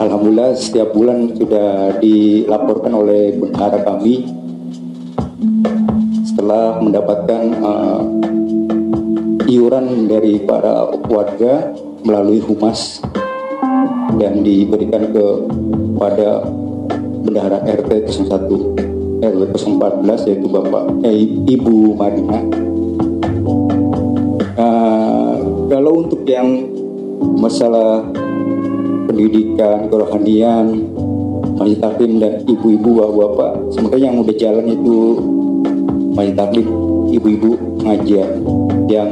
Alhamdulillah 0.00 0.56
setiap 0.56 0.96
bulan 0.96 1.36
sudah 1.36 2.00
dilaporkan 2.00 2.96
oleh 2.96 3.36
bendahara 3.36 3.84
kami. 3.84 4.24
Setelah 6.24 6.80
mendapatkan 6.80 7.42
uh, 7.60 8.00
iuran 9.44 10.08
dari 10.08 10.40
para 10.40 10.88
warga 10.88 11.76
melalui 12.00 12.40
humas 12.40 13.04
dan 14.16 14.40
diberikan 14.40 15.12
kepada 15.12 16.48
bendahara 17.28 17.60
RT 17.60 18.08
01 18.24 19.20
RW 19.20 19.42
014 19.52 20.26
yaitu 20.32 20.48
Bapak 20.48 21.04
eh, 21.04 21.28
Ibu 21.44 21.98
Marina 21.98 22.67
untuk 25.98 26.22
yang 26.30 26.70
masalah 27.18 28.06
pendidikan, 29.10 29.90
kerohanian, 29.90 30.86
majlis 31.58 31.82
taklim 31.82 32.22
dan 32.22 32.46
ibu-ibu 32.46 33.02
bapak-bapak, 33.02 33.74
sebenarnya 33.74 34.06
yang 34.14 34.18
udah 34.22 34.36
jalan 34.38 34.66
itu 34.70 34.96
majlis 36.14 36.36
taklim 36.38 36.66
ibu-ibu 37.10 37.50
pengajian 37.82 38.30
yang 38.86 39.10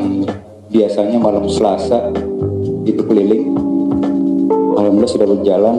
biasanya 0.70 1.18
malam 1.18 1.50
Selasa 1.50 2.14
itu 2.86 3.02
keliling. 3.02 3.58
Alhamdulillah 4.78 5.10
sudah 5.10 5.28
berjalan. 5.28 5.76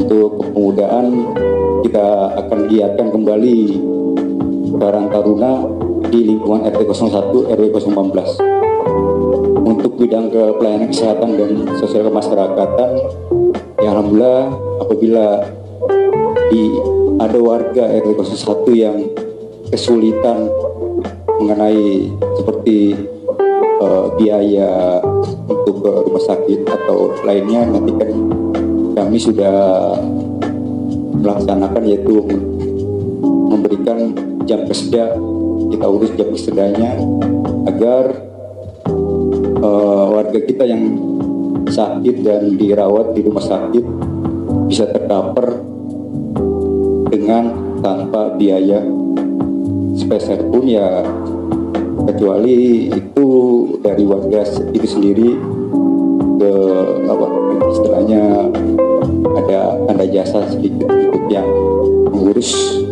Untuk 0.00 0.42
kepemudaan 0.42 1.06
kita 1.86 2.06
akan 2.44 2.58
giatkan 2.70 3.08
kembali 3.14 3.58
Karang 4.80 5.06
Taruna 5.12 5.52
di 6.10 6.34
lingkungan 6.34 6.66
RT 6.66 6.80
01 6.88 7.52
RW 7.52 7.64
015 7.70 8.49
untuk 9.80 9.96
bidang 9.96 10.28
ke 10.28 10.60
pelayanan 10.60 10.92
kesehatan 10.92 11.40
dan 11.40 11.50
sosial 11.80 12.12
kemasyarakatan. 12.12 12.90
Ya 13.80 13.96
alhamdulillah 13.96 14.52
apabila 14.84 15.26
di 16.52 16.76
ada 17.16 17.38
warga 17.40 17.88
RW 17.88 18.12
01 18.20 18.76
yang 18.76 18.96
kesulitan 19.72 20.52
mengenai 21.40 22.12
seperti 22.36 22.92
uh, 23.80 24.12
biaya 24.20 25.00
untuk 25.48 25.80
ke 25.80 25.90
rumah 26.04 26.24
sakit 26.28 26.60
atau 26.68 27.16
lainnya 27.24 27.64
nanti 27.64 27.92
kan 27.96 28.10
kami 29.00 29.16
sudah 29.16 29.96
melaksanakan 31.24 31.82
yaitu 31.88 32.20
memberikan 33.24 34.12
jam 34.44 34.60
kerja 34.68 35.16
kita 35.72 35.86
urus 35.88 36.12
jam 36.20 36.28
kerjanya 36.36 37.00
agar 37.64 38.29
uh, 39.70 40.04
warga 40.10 40.40
kita 40.42 40.66
yang 40.66 40.82
sakit 41.70 42.26
dan 42.26 42.58
dirawat 42.58 43.14
di 43.14 43.20
rumah 43.22 43.44
sakit 43.44 43.84
bisa 44.66 44.90
tercover 44.90 45.62
dengan 47.10 47.54
tanpa 47.78 48.34
biaya 48.34 48.82
spesial 49.94 50.50
pun 50.50 50.66
ya 50.66 51.06
kecuali 52.10 52.90
itu 52.90 53.28
dari 53.82 54.02
warga 54.02 54.42
itu 54.74 54.86
sendiri 54.86 55.30
ke 56.40 56.52
apa 57.06 57.26
istilahnya 57.70 58.22
ada 59.36 59.60
tanda 59.86 60.06
jasa 60.08 60.42
sedikit 60.50 60.90
yang 61.30 61.46
mengurus 62.10 62.82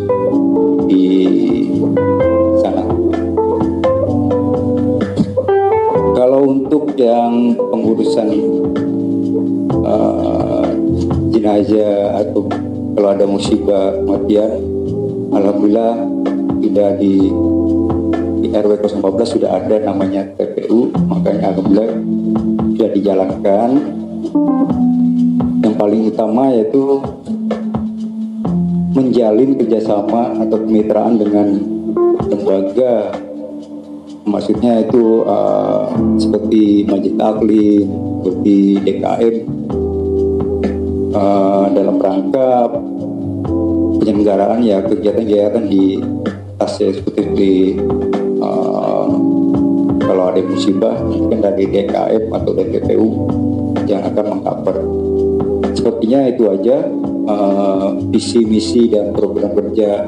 jenazah 11.59 12.23
atau 12.23 12.47
kalau 12.95 13.09
ada 13.11 13.25
musibah 13.27 13.91
kematian, 13.99 14.51
alhamdulillah 15.35 15.93
sudah 16.63 16.89
di 16.95 17.31
di 18.39 18.47
RW 18.55 18.71
014 18.79 19.35
sudah 19.35 19.49
ada 19.59 19.75
namanya 19.83 20.23
TPU, 20.39 20.87
makanya 21.11 21.51
alhamdulillah 21.51 21.91
sudah 22.75 22.89
dijalankan. 22.95 23.69
Yang 25.59 25.75
paling 25.75 26.01
utama 26.07 26.43
yaitu 26.55 27.03
menjalin 28.95 29.59
kerjasama 29.59 30.39
atau 30.39 30.57
kemitraan 30.63 31.19
dengan 31.19 31.59
lembaga. 32.31 33.11
Maksudnya 34.29 34.85
itu 34.85 35.25
uh, 35.25 35.89
seperti 36.21 36.85
Majid 36.85 37.15
Taklim, 37.17 37.87
seperti 38.21 38.55
DKM 38.85 39.58
uh, 41.19 41.65
dalam 41.75 41.99
rangka 41.99 42.71
penyelenggaraan 43.99 44.63
ya 44.63 44.79
kegiatan-kegiatan 44.87 45.63
di 45.67 45.99
tasnya 46.55 46.95
seperti 46.95 47.21
di 47.35 47.53
uh, 48.39 49.07
kalau 49.99 50.23
ada 50.31 50.41
musibah 50.41 50.95
mungkin 51.03 51.43
dari 51.43 51.67
DKM 51.67 52.23
atau 52.31 52.51
DPU 52.55 53.07
yang 53.85 54.01
akan 54.07 54.25
mengcover. 54.37 54.77
Sepertinya 55.75 56.25
itu 56.25 56.49
aja 56.49 56.87
uh, 57.29 57.93
visi 58.09 58.41
misi 58.43 58.89
dan 58.89 59.13
program 59.13 59.53
kerja 59.53 60.07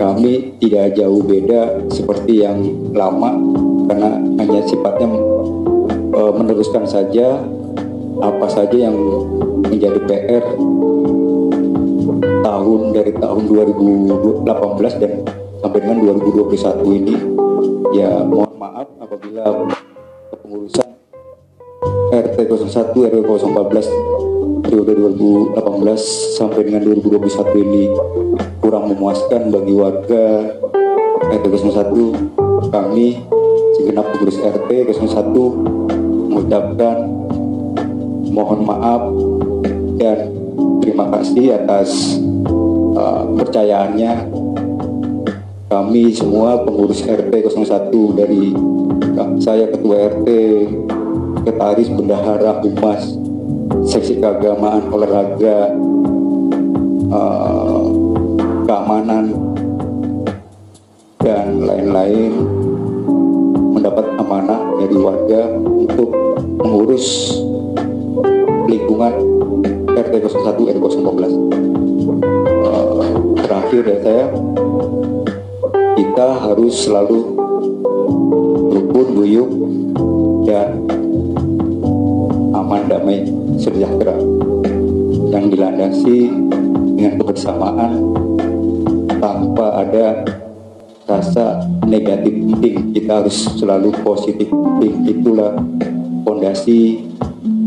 kami 0.00 0.56
tidak 0.56 0.96
jauh 0.96 1.20
beda 1.20 1.90
seperti 1.92 2.40
yang 2.40 2.64
lama 2.96 3.36
karena 3.90 4.16
hanya 4.40 4.60
sifatnya 4.64 5.12
uh, 6.16 6.32
meneruskan 6.32 6.88
saja 6.88 7.44
apa 8.20 8.46
saja 8.48 8.88
yang 8.88 8.96
menjadi 9.70 9.98
PR 10.04 10.44
tahun 12.42 12.80
dari 12.90 13.12
tahun 13.14 13.42
2018 13.46 15.02
dan 15.02 15.12
sampai 15.62 15.78
dengan 15.78 15.98
2021 16.02 16.98
ini. 16.98 17.14
Ya 17.94 18.22
mohon 18.26 18.54
maaf 18.58 18.90
apabila 18.98 19.46
kepengurusan 20.34 20.88
RT 22.10 22.36
01 22.50 22.94
RW 22.94 23.22
014 23.24 24.62
periode 24.66 24.92
2018 25.58 26.38
sampai 26.38 26.60
dengan 26.66 26.82
2021 26.86 27.64
ini 27.66 27.84
kurang 28.62 28.90
memuaskan 28.94 29.50
bagi 29.50 29.74
warga 29.74 30.54
RT 31.30 31.44
01 31.50 32.70
kami 32.70 33.26
segenap 33.74 34.06
pengurus 34.14 34.38
RT 34.38 34.70
01 34.94 36.30
mengucapkan 36.30 36.96
mohon 38.30 38.60
maaf 38.62 39.02
dan 40.00 40.32
terima 40.80 41.12
kasih 41.12 41.60
atas 41.60 42.16
uh, 42.96 43.28
percayaannya. 43.36 44.32
Kami 45.70 46.10
semua 46.16 46.64
pengurus 46.66 47.04
RT 47.04 47.30
01 47.30 48.18
dari 48.18 48.56
saya 49.38 49.70
ketua 49.70 50.10
RT 50.10 50.28
Ketaris 51.46 51.92
Bendahara 51.92 52.58
Humas 52.64 53.14
seksi 53.86 54.18
keagamaan 54.18 54.90
olahraga 54.90 55.70
uh, 57.12 57.84
keamanan 58.64 59.24
dan 61.20 61.60
lain-lain. 61.60 62.32
Mendapat 63.70 64.18
amanah 64.18 64.60
dari 64.82 64.96
warga 64.98 65.59
dari 73.82 74.00
saya. 74.04 74.26
Kita 75.96 76.26
harus 76.36 76.74
selalu 76.84 77.18
rukun 78.72 79.06
buyuk 79.16 79.50
dan 80.44 80.84
aman 82.56 82.82
damai 82.88 83.24
sejahtera. 83.56 84.16
Yang 85.30 85.44
dilandasi 85.56 86.18
dengan 86.98 87.14
kebersamaan 87.20 87.92
tanpa 89.20 89.86
ada 89.86 90.24
rasa 91.08 91.64
negatif 91.86 92.32
thinking. 92.36 92.92
Kita 92.92 93.24
harus 93.24 93.36
selalu 93.56 93.94
positif 94.04 94.48
thinking. 94.50 95.08
Itulah 95.08 95.56
fondasi 96.24 97.06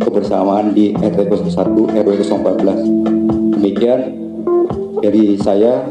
kebersamaan 0.01 0.76
di 0.76 0.93
RT 0.93 1.32
01 1.49 2.03
RW 2.03 2.09
014 2.22 3.03
demikian 3.64 4.01
dari 4.99 5.39
saya 5.39 5.88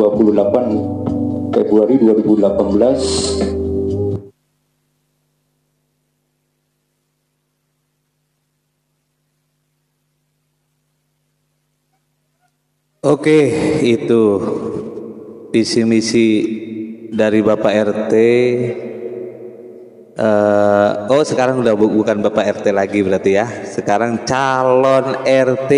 28 0.00 1.52
Februari 1.52 2.00
2018 2.00 3.60
Oke, 13.00 13.40
itu 13.80 14.22
visi 15.52 15.88
misi 15.88 16.28
dari 17.08 17.40
Bapak 17.40 17.72
RT. 17.72 18.14
Uh, 20.20 21.08
oh, 21.08 21.24
sekarang 21.24 21.64
udah 21.64 21.72
bu 21.72 21.88
bukan 21.88 22.20
Bapak 22.20 22.60
RT 22.60 22.76
lagi 22.76 23.00
berarti 23.00 23.40
ya. 23.40 23.48
Sekarang 23.64 24.20
calon 24.28 25.16
RT. 25.24 25.72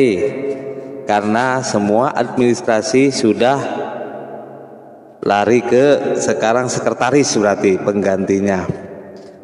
Karena 1.06 1.62
semua 1.62 2.10
administrasi 2.10 3.14
sudah 3.14 3.58
lari 5.22 5.62
ke 5.62 6.18
sekarang 6.18 6.66
sekretaris 6.66 7.30
berarti 7.38 7.78
penggantinya. 7.78 8.66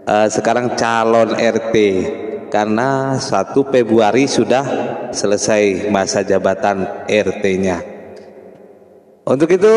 Uh, 0.09 0.27
sekarang 0.27 0.75
calon 0.75 1.37
RT 1.37 1.75
karena 2.49 3.21
1 3.21 3.53
Februari 3.69 4.25
sudah 4.25 4.65
selesai 5.13 5.93
masa 5.93 6.25
jabatan 6.25 7.07
RT-nya. 7.07 7.85
Untuk 9.29 9.53
itu, 9.53 9.77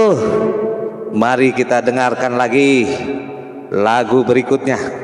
mari 1.11 1.51
kita 1.51 1.83
dengarkan 1.83 2.39
lagi 2.39 2.87
lagu 3.75 4.23
berikutnya. 4.23 5.00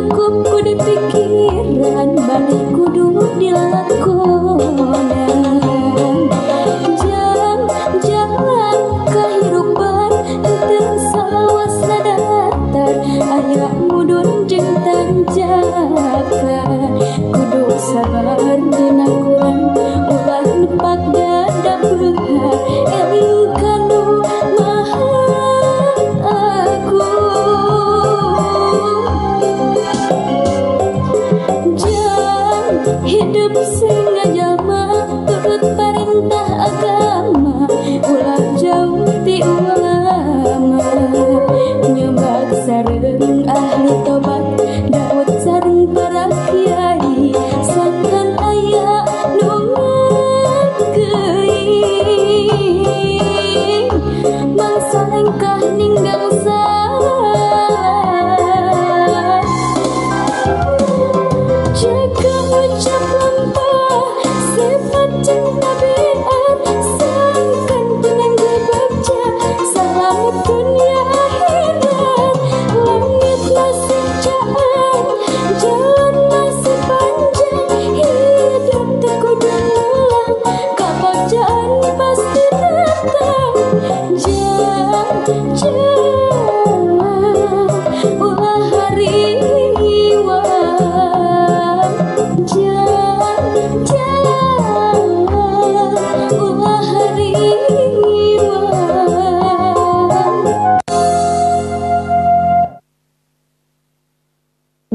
Cukup 0.00 0.48
ku 0.48 0.56
di 0.64 0.72
pikiran 0.80 2.16
Balik 2.16 2.72
kudung 2.72 3.20
di 3.36 3.52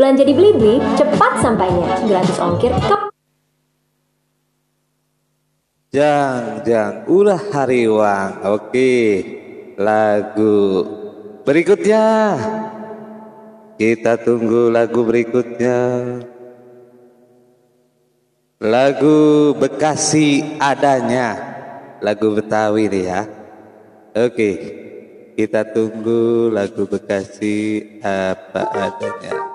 Belanja 0.05 0.21
di 0.21 0.37
Blibli, 0.37 0.77
cepat 0.93 1.41
sampainya. 1.41 1.97
Gratis 2.05 2.37
ongkir 2.37 2.69
ke 2.77 2.93
Jang, 5.89 6.61
jang, 6.61 7.09
ulah 7.09 7.41
hariwang. 7.49 8.45
Oke, 8.53 8.93
lagu 9.81 10.85
berikutnya. 11.41 12.37
Kita 13.81 14.21
tunggu 14.21 14.69
lagu 14.69 15.01
berikutnya. 15.01 15.79
Lagu 18.61 19.17
Bekasi 19.57 20.61
adanya. 20.61 21.33
Lagu 22.05 22.29
Betawi 22.29 22.93
nih 22.93 23.03
ya. 23.09 23.21
Oke, 24.13 24.51
kita 25.33 25.65
tunggu 25.65 26.53
lagu 26.53 26.85
Bekasi 26.85 27.81
apa 28.05 28.69
adanya. 28.69 29.54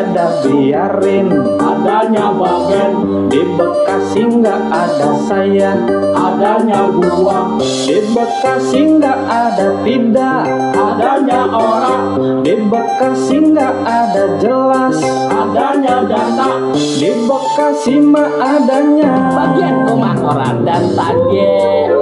ada 0.00 0.40
biarin. 0.40 1.28
Adanya 1.60 2.32
bagen 2.32 2.92
di 3.28 3.40
Bekasi 3.56 4.22
nggak 4.40 4.60
ada 4.72 5.10
saya. 5.28 5.76
Adanya 6.16 6.88
gua 6.88 7.60
di 7.60 7.98
Bekasi 8.08 8.96
nggak 8.96 9.20
ada 9.28 9.68
tidak 9.84 10.44
adanya 10.72 11.40
orang 11.52 12.04
di 12.40 12.54
Bekasi 12.56 13.36
nggak 13.52 13.74
ada 13.84 14.24
jelas. 14.40 14.96
Adanya 15.28 16.08
data 16.08 16.50
di 16.72 17.10
Bekasi 17.28 18.00
mah 18.00 18.30
adanya. 18.40 19.12
Bagian 19.36 19.76
rumah 19.84 20.16
orang 20.16 20.64
dan 20.64 20.84
tagih. 20.96 21.92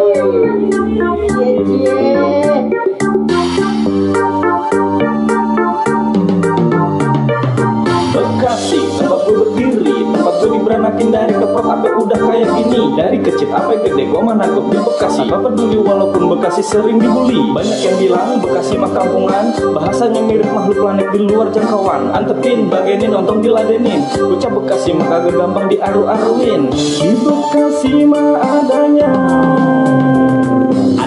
Bekasi 8.08 8.80
tempat 8.96 9.20
gue 9.28 9.36
berdiri 9.36 9.96
tempat 10.08 10.34
gue 10.40 10.50
diberanakin 10.56 11.08
dari 11.12 11.34
keprok 11.36 11.68
apa 11.68 11.88
udah 11.92 12.18
kayak 12.24 12.48
gini. 12.56 12.80
Dari 12.96 13.18
kecil 13.20 13.52
apa 13.52 13.76
gede 13.84 14.08
gue 14.08 14.20
mana 14.20 14.48
gue 14.48 14.64
di 14.72 14.80
Bekasi. 14.80 15.28
Apa 15.28 15.36
peduli 15.44 15.76
walaupun 15.76 16.22
Bekasi 16.32 16.62
sering 16.64 16.96
dibully. 16.96 17.36
Banyak 17.52 17.78
yang 17.84 17.96
bilang 18.00 18.28
Bekasi 18.40 18.80
mah 18.80 18.92
kampungan 18.96 19.52
bahasanya 19.76 20.20
mirip 20.24 20.48
makhluk 20.48 20.88
planet 20.88 21.08
di 21.12 21.20
luar 21.28 21.48
jangkauan. 21.52 22.08
Antepin 22.16 22.72
bagenin 22.72 23.12
nonton 23.12 23.44
diladenin. 23.44 24.00
Ucap 24.16 24.56
Bekasi 24.56 24.96
mah 24.96 25.06
kagak 25.12 25.36
gampang 25.36 25.68
diaru-aruin. 25.68 26.72
Di 26.72 27.12
Bekasi 27.12 28.08
mah 28.08 28.40
adanya 28.40 29.12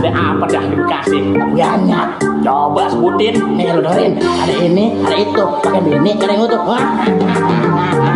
Ada 0.02 0.18
apa 0.18 0.50
dah 0.50 0.66
di 0.66 0.76
Bekasi? 0.82 1.20
Banyak. 1.54 2.26
Coba 2.42 2.90
sebutin. 2.90 3.38
Nih 3.54 3.70
lu 3.70 3.86
dengerin. 3.86 4.18
Ada 4.18 4.54
ini, 4.66 4.98
ada 4.98 5.14
itu. 5.14 5.46
Pakai 5.62 5.78
bini, 5.86 6.18
ada 6.18 6.42
itu. 6.42 6.58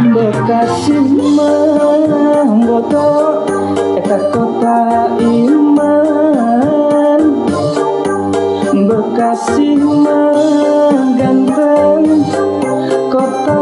Bekasi 0.09 0.97
mah 1.37 2.49
boto 2.65 3.45
eta 4.01 4.17
kota 4.33 5.13
iman 5.21 7.21
Bekasi 8.73 9.77
mah 9.77 11.05
ganteng 11.21 12.25
kota 13.13 13.61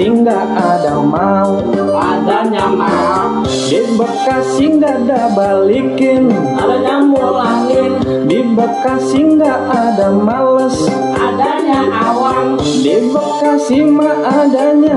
Bekasi 0.00 0.16
nggak 0.24 0.48
ada 0.56 0.96
mau 0.96 1.60
Adanya 1.92 2.72
mau 2.72 3.44
Di 3.44 3.84
Bekasi 4.00 4.80
nggak 4.80 4.96
ada 5.04 5.28
balikin. 5.36 6.32
Adanya 6.56 7.04
mulangin 7.04 8.00
Di 8.24 8.40
Bekasi 8.40 9.36
nggak 9.36 9.60
ada 9.68 10.08
males. 10.08 10.88
Adanya 11.20 11.84
awang 12.08 12.56
Di 12.80 13.12
Bekasi 13.12 13.84
mah 13.92 14.24
adanya. 14.24 14.96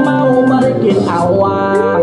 Mau 0.00 0.40
balikin 0.48 1.04
awang 1.04 2.00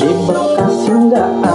Di 0.00 0.10
Bekasi 0.24 0.92
nggak 0.96 1.28
ada 1.44 1.53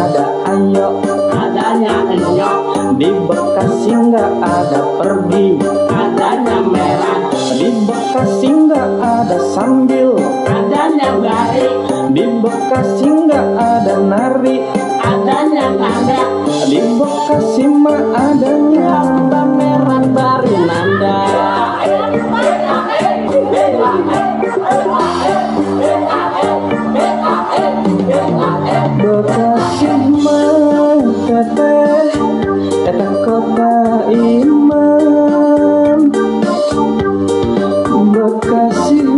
nggak 3.94 4.32
ada 4.42 4.82
pergi. 4.98 5.58
Adanya 5.90 6.58
merah. 6.62 7.20
Di 7.34 7.70
Bekasi 7.86 8.50
nggak 8.50 8.90
ada 9.02 9.38
sambil. 9.54 10.16
Adanya 10.46 11.18
gari 11.20 11.70
Di 12.14 12.26
Bekasi 12.40 13.08
nggak 13.08 13.48
ada 13.58 13.96
nari. 14.00 14.58
Adanya 15.02 15.68
tanda. 15.78 16.22
Di 16.70 16.80
Bekasi 16.98 17.66
mah 17.66 18.02
adanya 18.14 19.00
Pameran 19.30 20.04
bari 20.14 20.56
nanda? 20.68 21.20
Bekasi 29.00 29.92
mah 30.20 31.00
teteh 31.24 31.69
eta 32.90 33.10
kota 33.26 33.72
iman. 34.10 36.02
Bekasi 38.10 39.09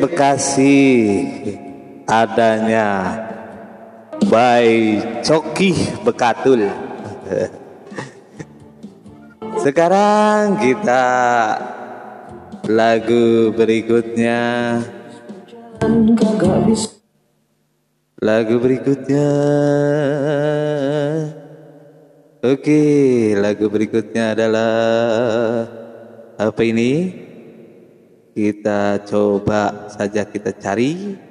Bekasi 0.00 0.80
adanya 2.08 3.20
by 4.32 4.96
Coki 5.20 5.76
Bekatul. 6.00 6.64
Sekarang 9.64 10.56
kita 10.56 11.04
lagu 12.64 13.52
berikutnya. 13.52 14.40
Lagu 18.20 18.56
berikutnya. 18.56 19.28
Oke, 22.40 22.82
lagu 23.36 23.68
berikutnya 23.68 24.32
adalah 24.32 24.72
apa 26.40 26.62
ini? 26.64 27.19
Kita 28.30 29.02
coba 29.06 29.90
saja 29.90 30.22
kita 30.22 30.54
cari. 30.54 31.29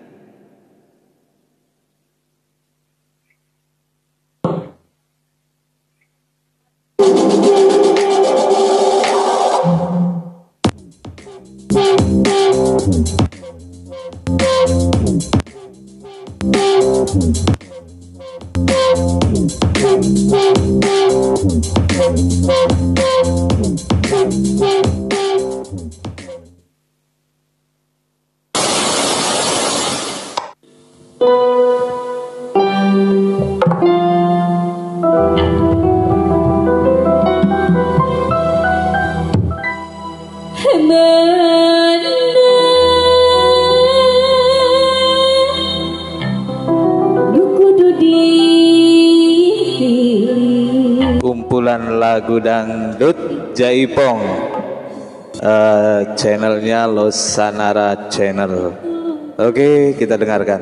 Lagu 52.39 52.47
dangdut 52.47 53.17
Jaipong. 53.55 54.23
Uh, 55.39 56.15
channelnya 56.19 56.83
Losanara 56.87 58.11
Channel. 58.11 58.75
Oke 59.39 59.95
kita 59.95 60.19
dengarkan 60.19 60.59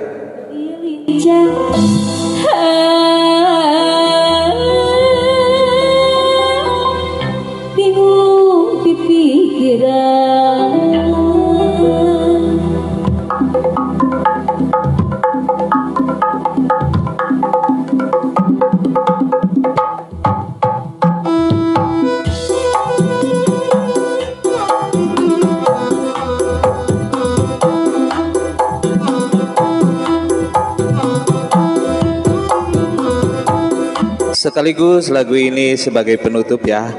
sekaligus 34.58 35.14
lagu 35.14 35.38
ini 35.38 35.78
sebagai 35.78 36.18
penutup 36.18 36.66
ya. 36.66 36.90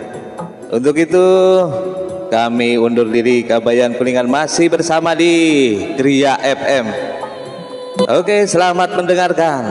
Untuk 0.71 0.95
itu 0.95 1.27
kami 2.31 2.79
undur 2.79 3.11
diri 3.11 3.43
Kabayan 3.43 3.99
Kuningan 3.99 4.31
masih 4.31 4.71
bersama 4.71 5.19
di 5.19 5.75
Gria 5.99 6.39
FM. 6.39 6.87
Oke, 8.15 8.47
selamat 8.47 8.95
mendengarkan. 8.95 9.63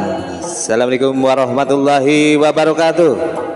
Assalamualaikum 0.44 1.16
warahmatullahi 1.16 2.36
wabarakatuh. 2.36 3.47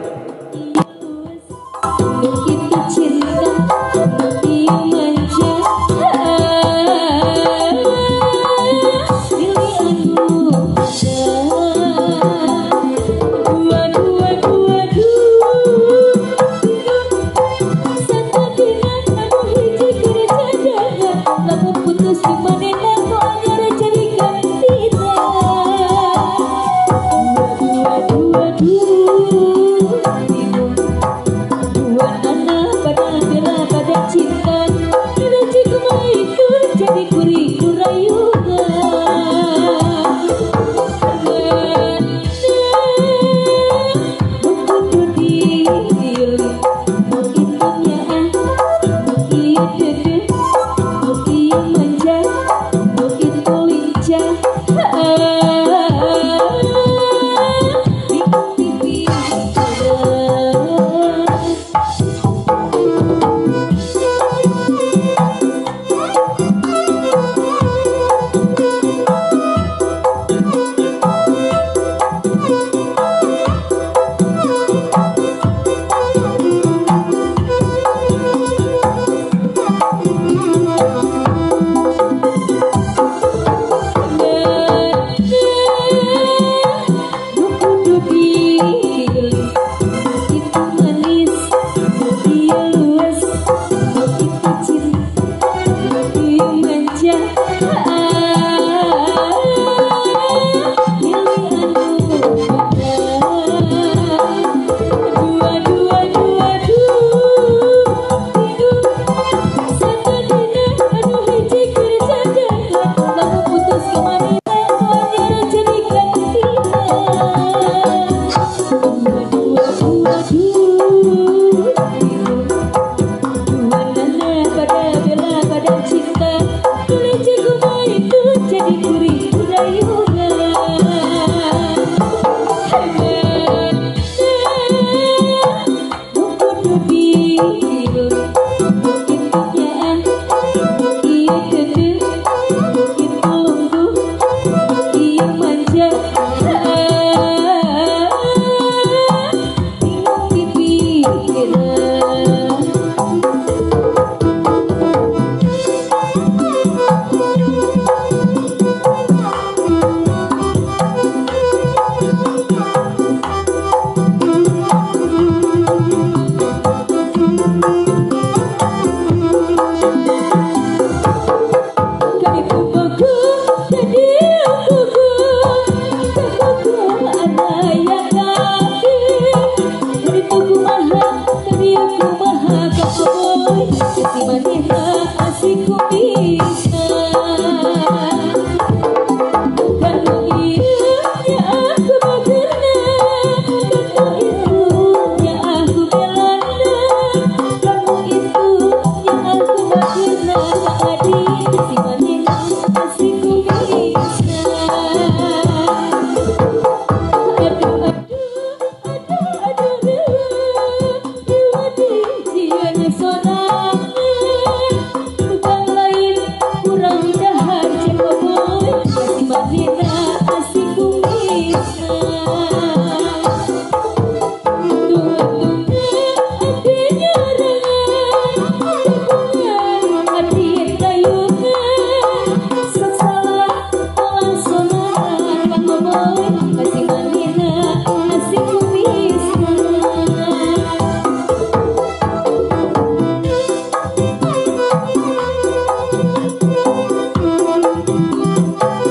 you. 137.01 139.10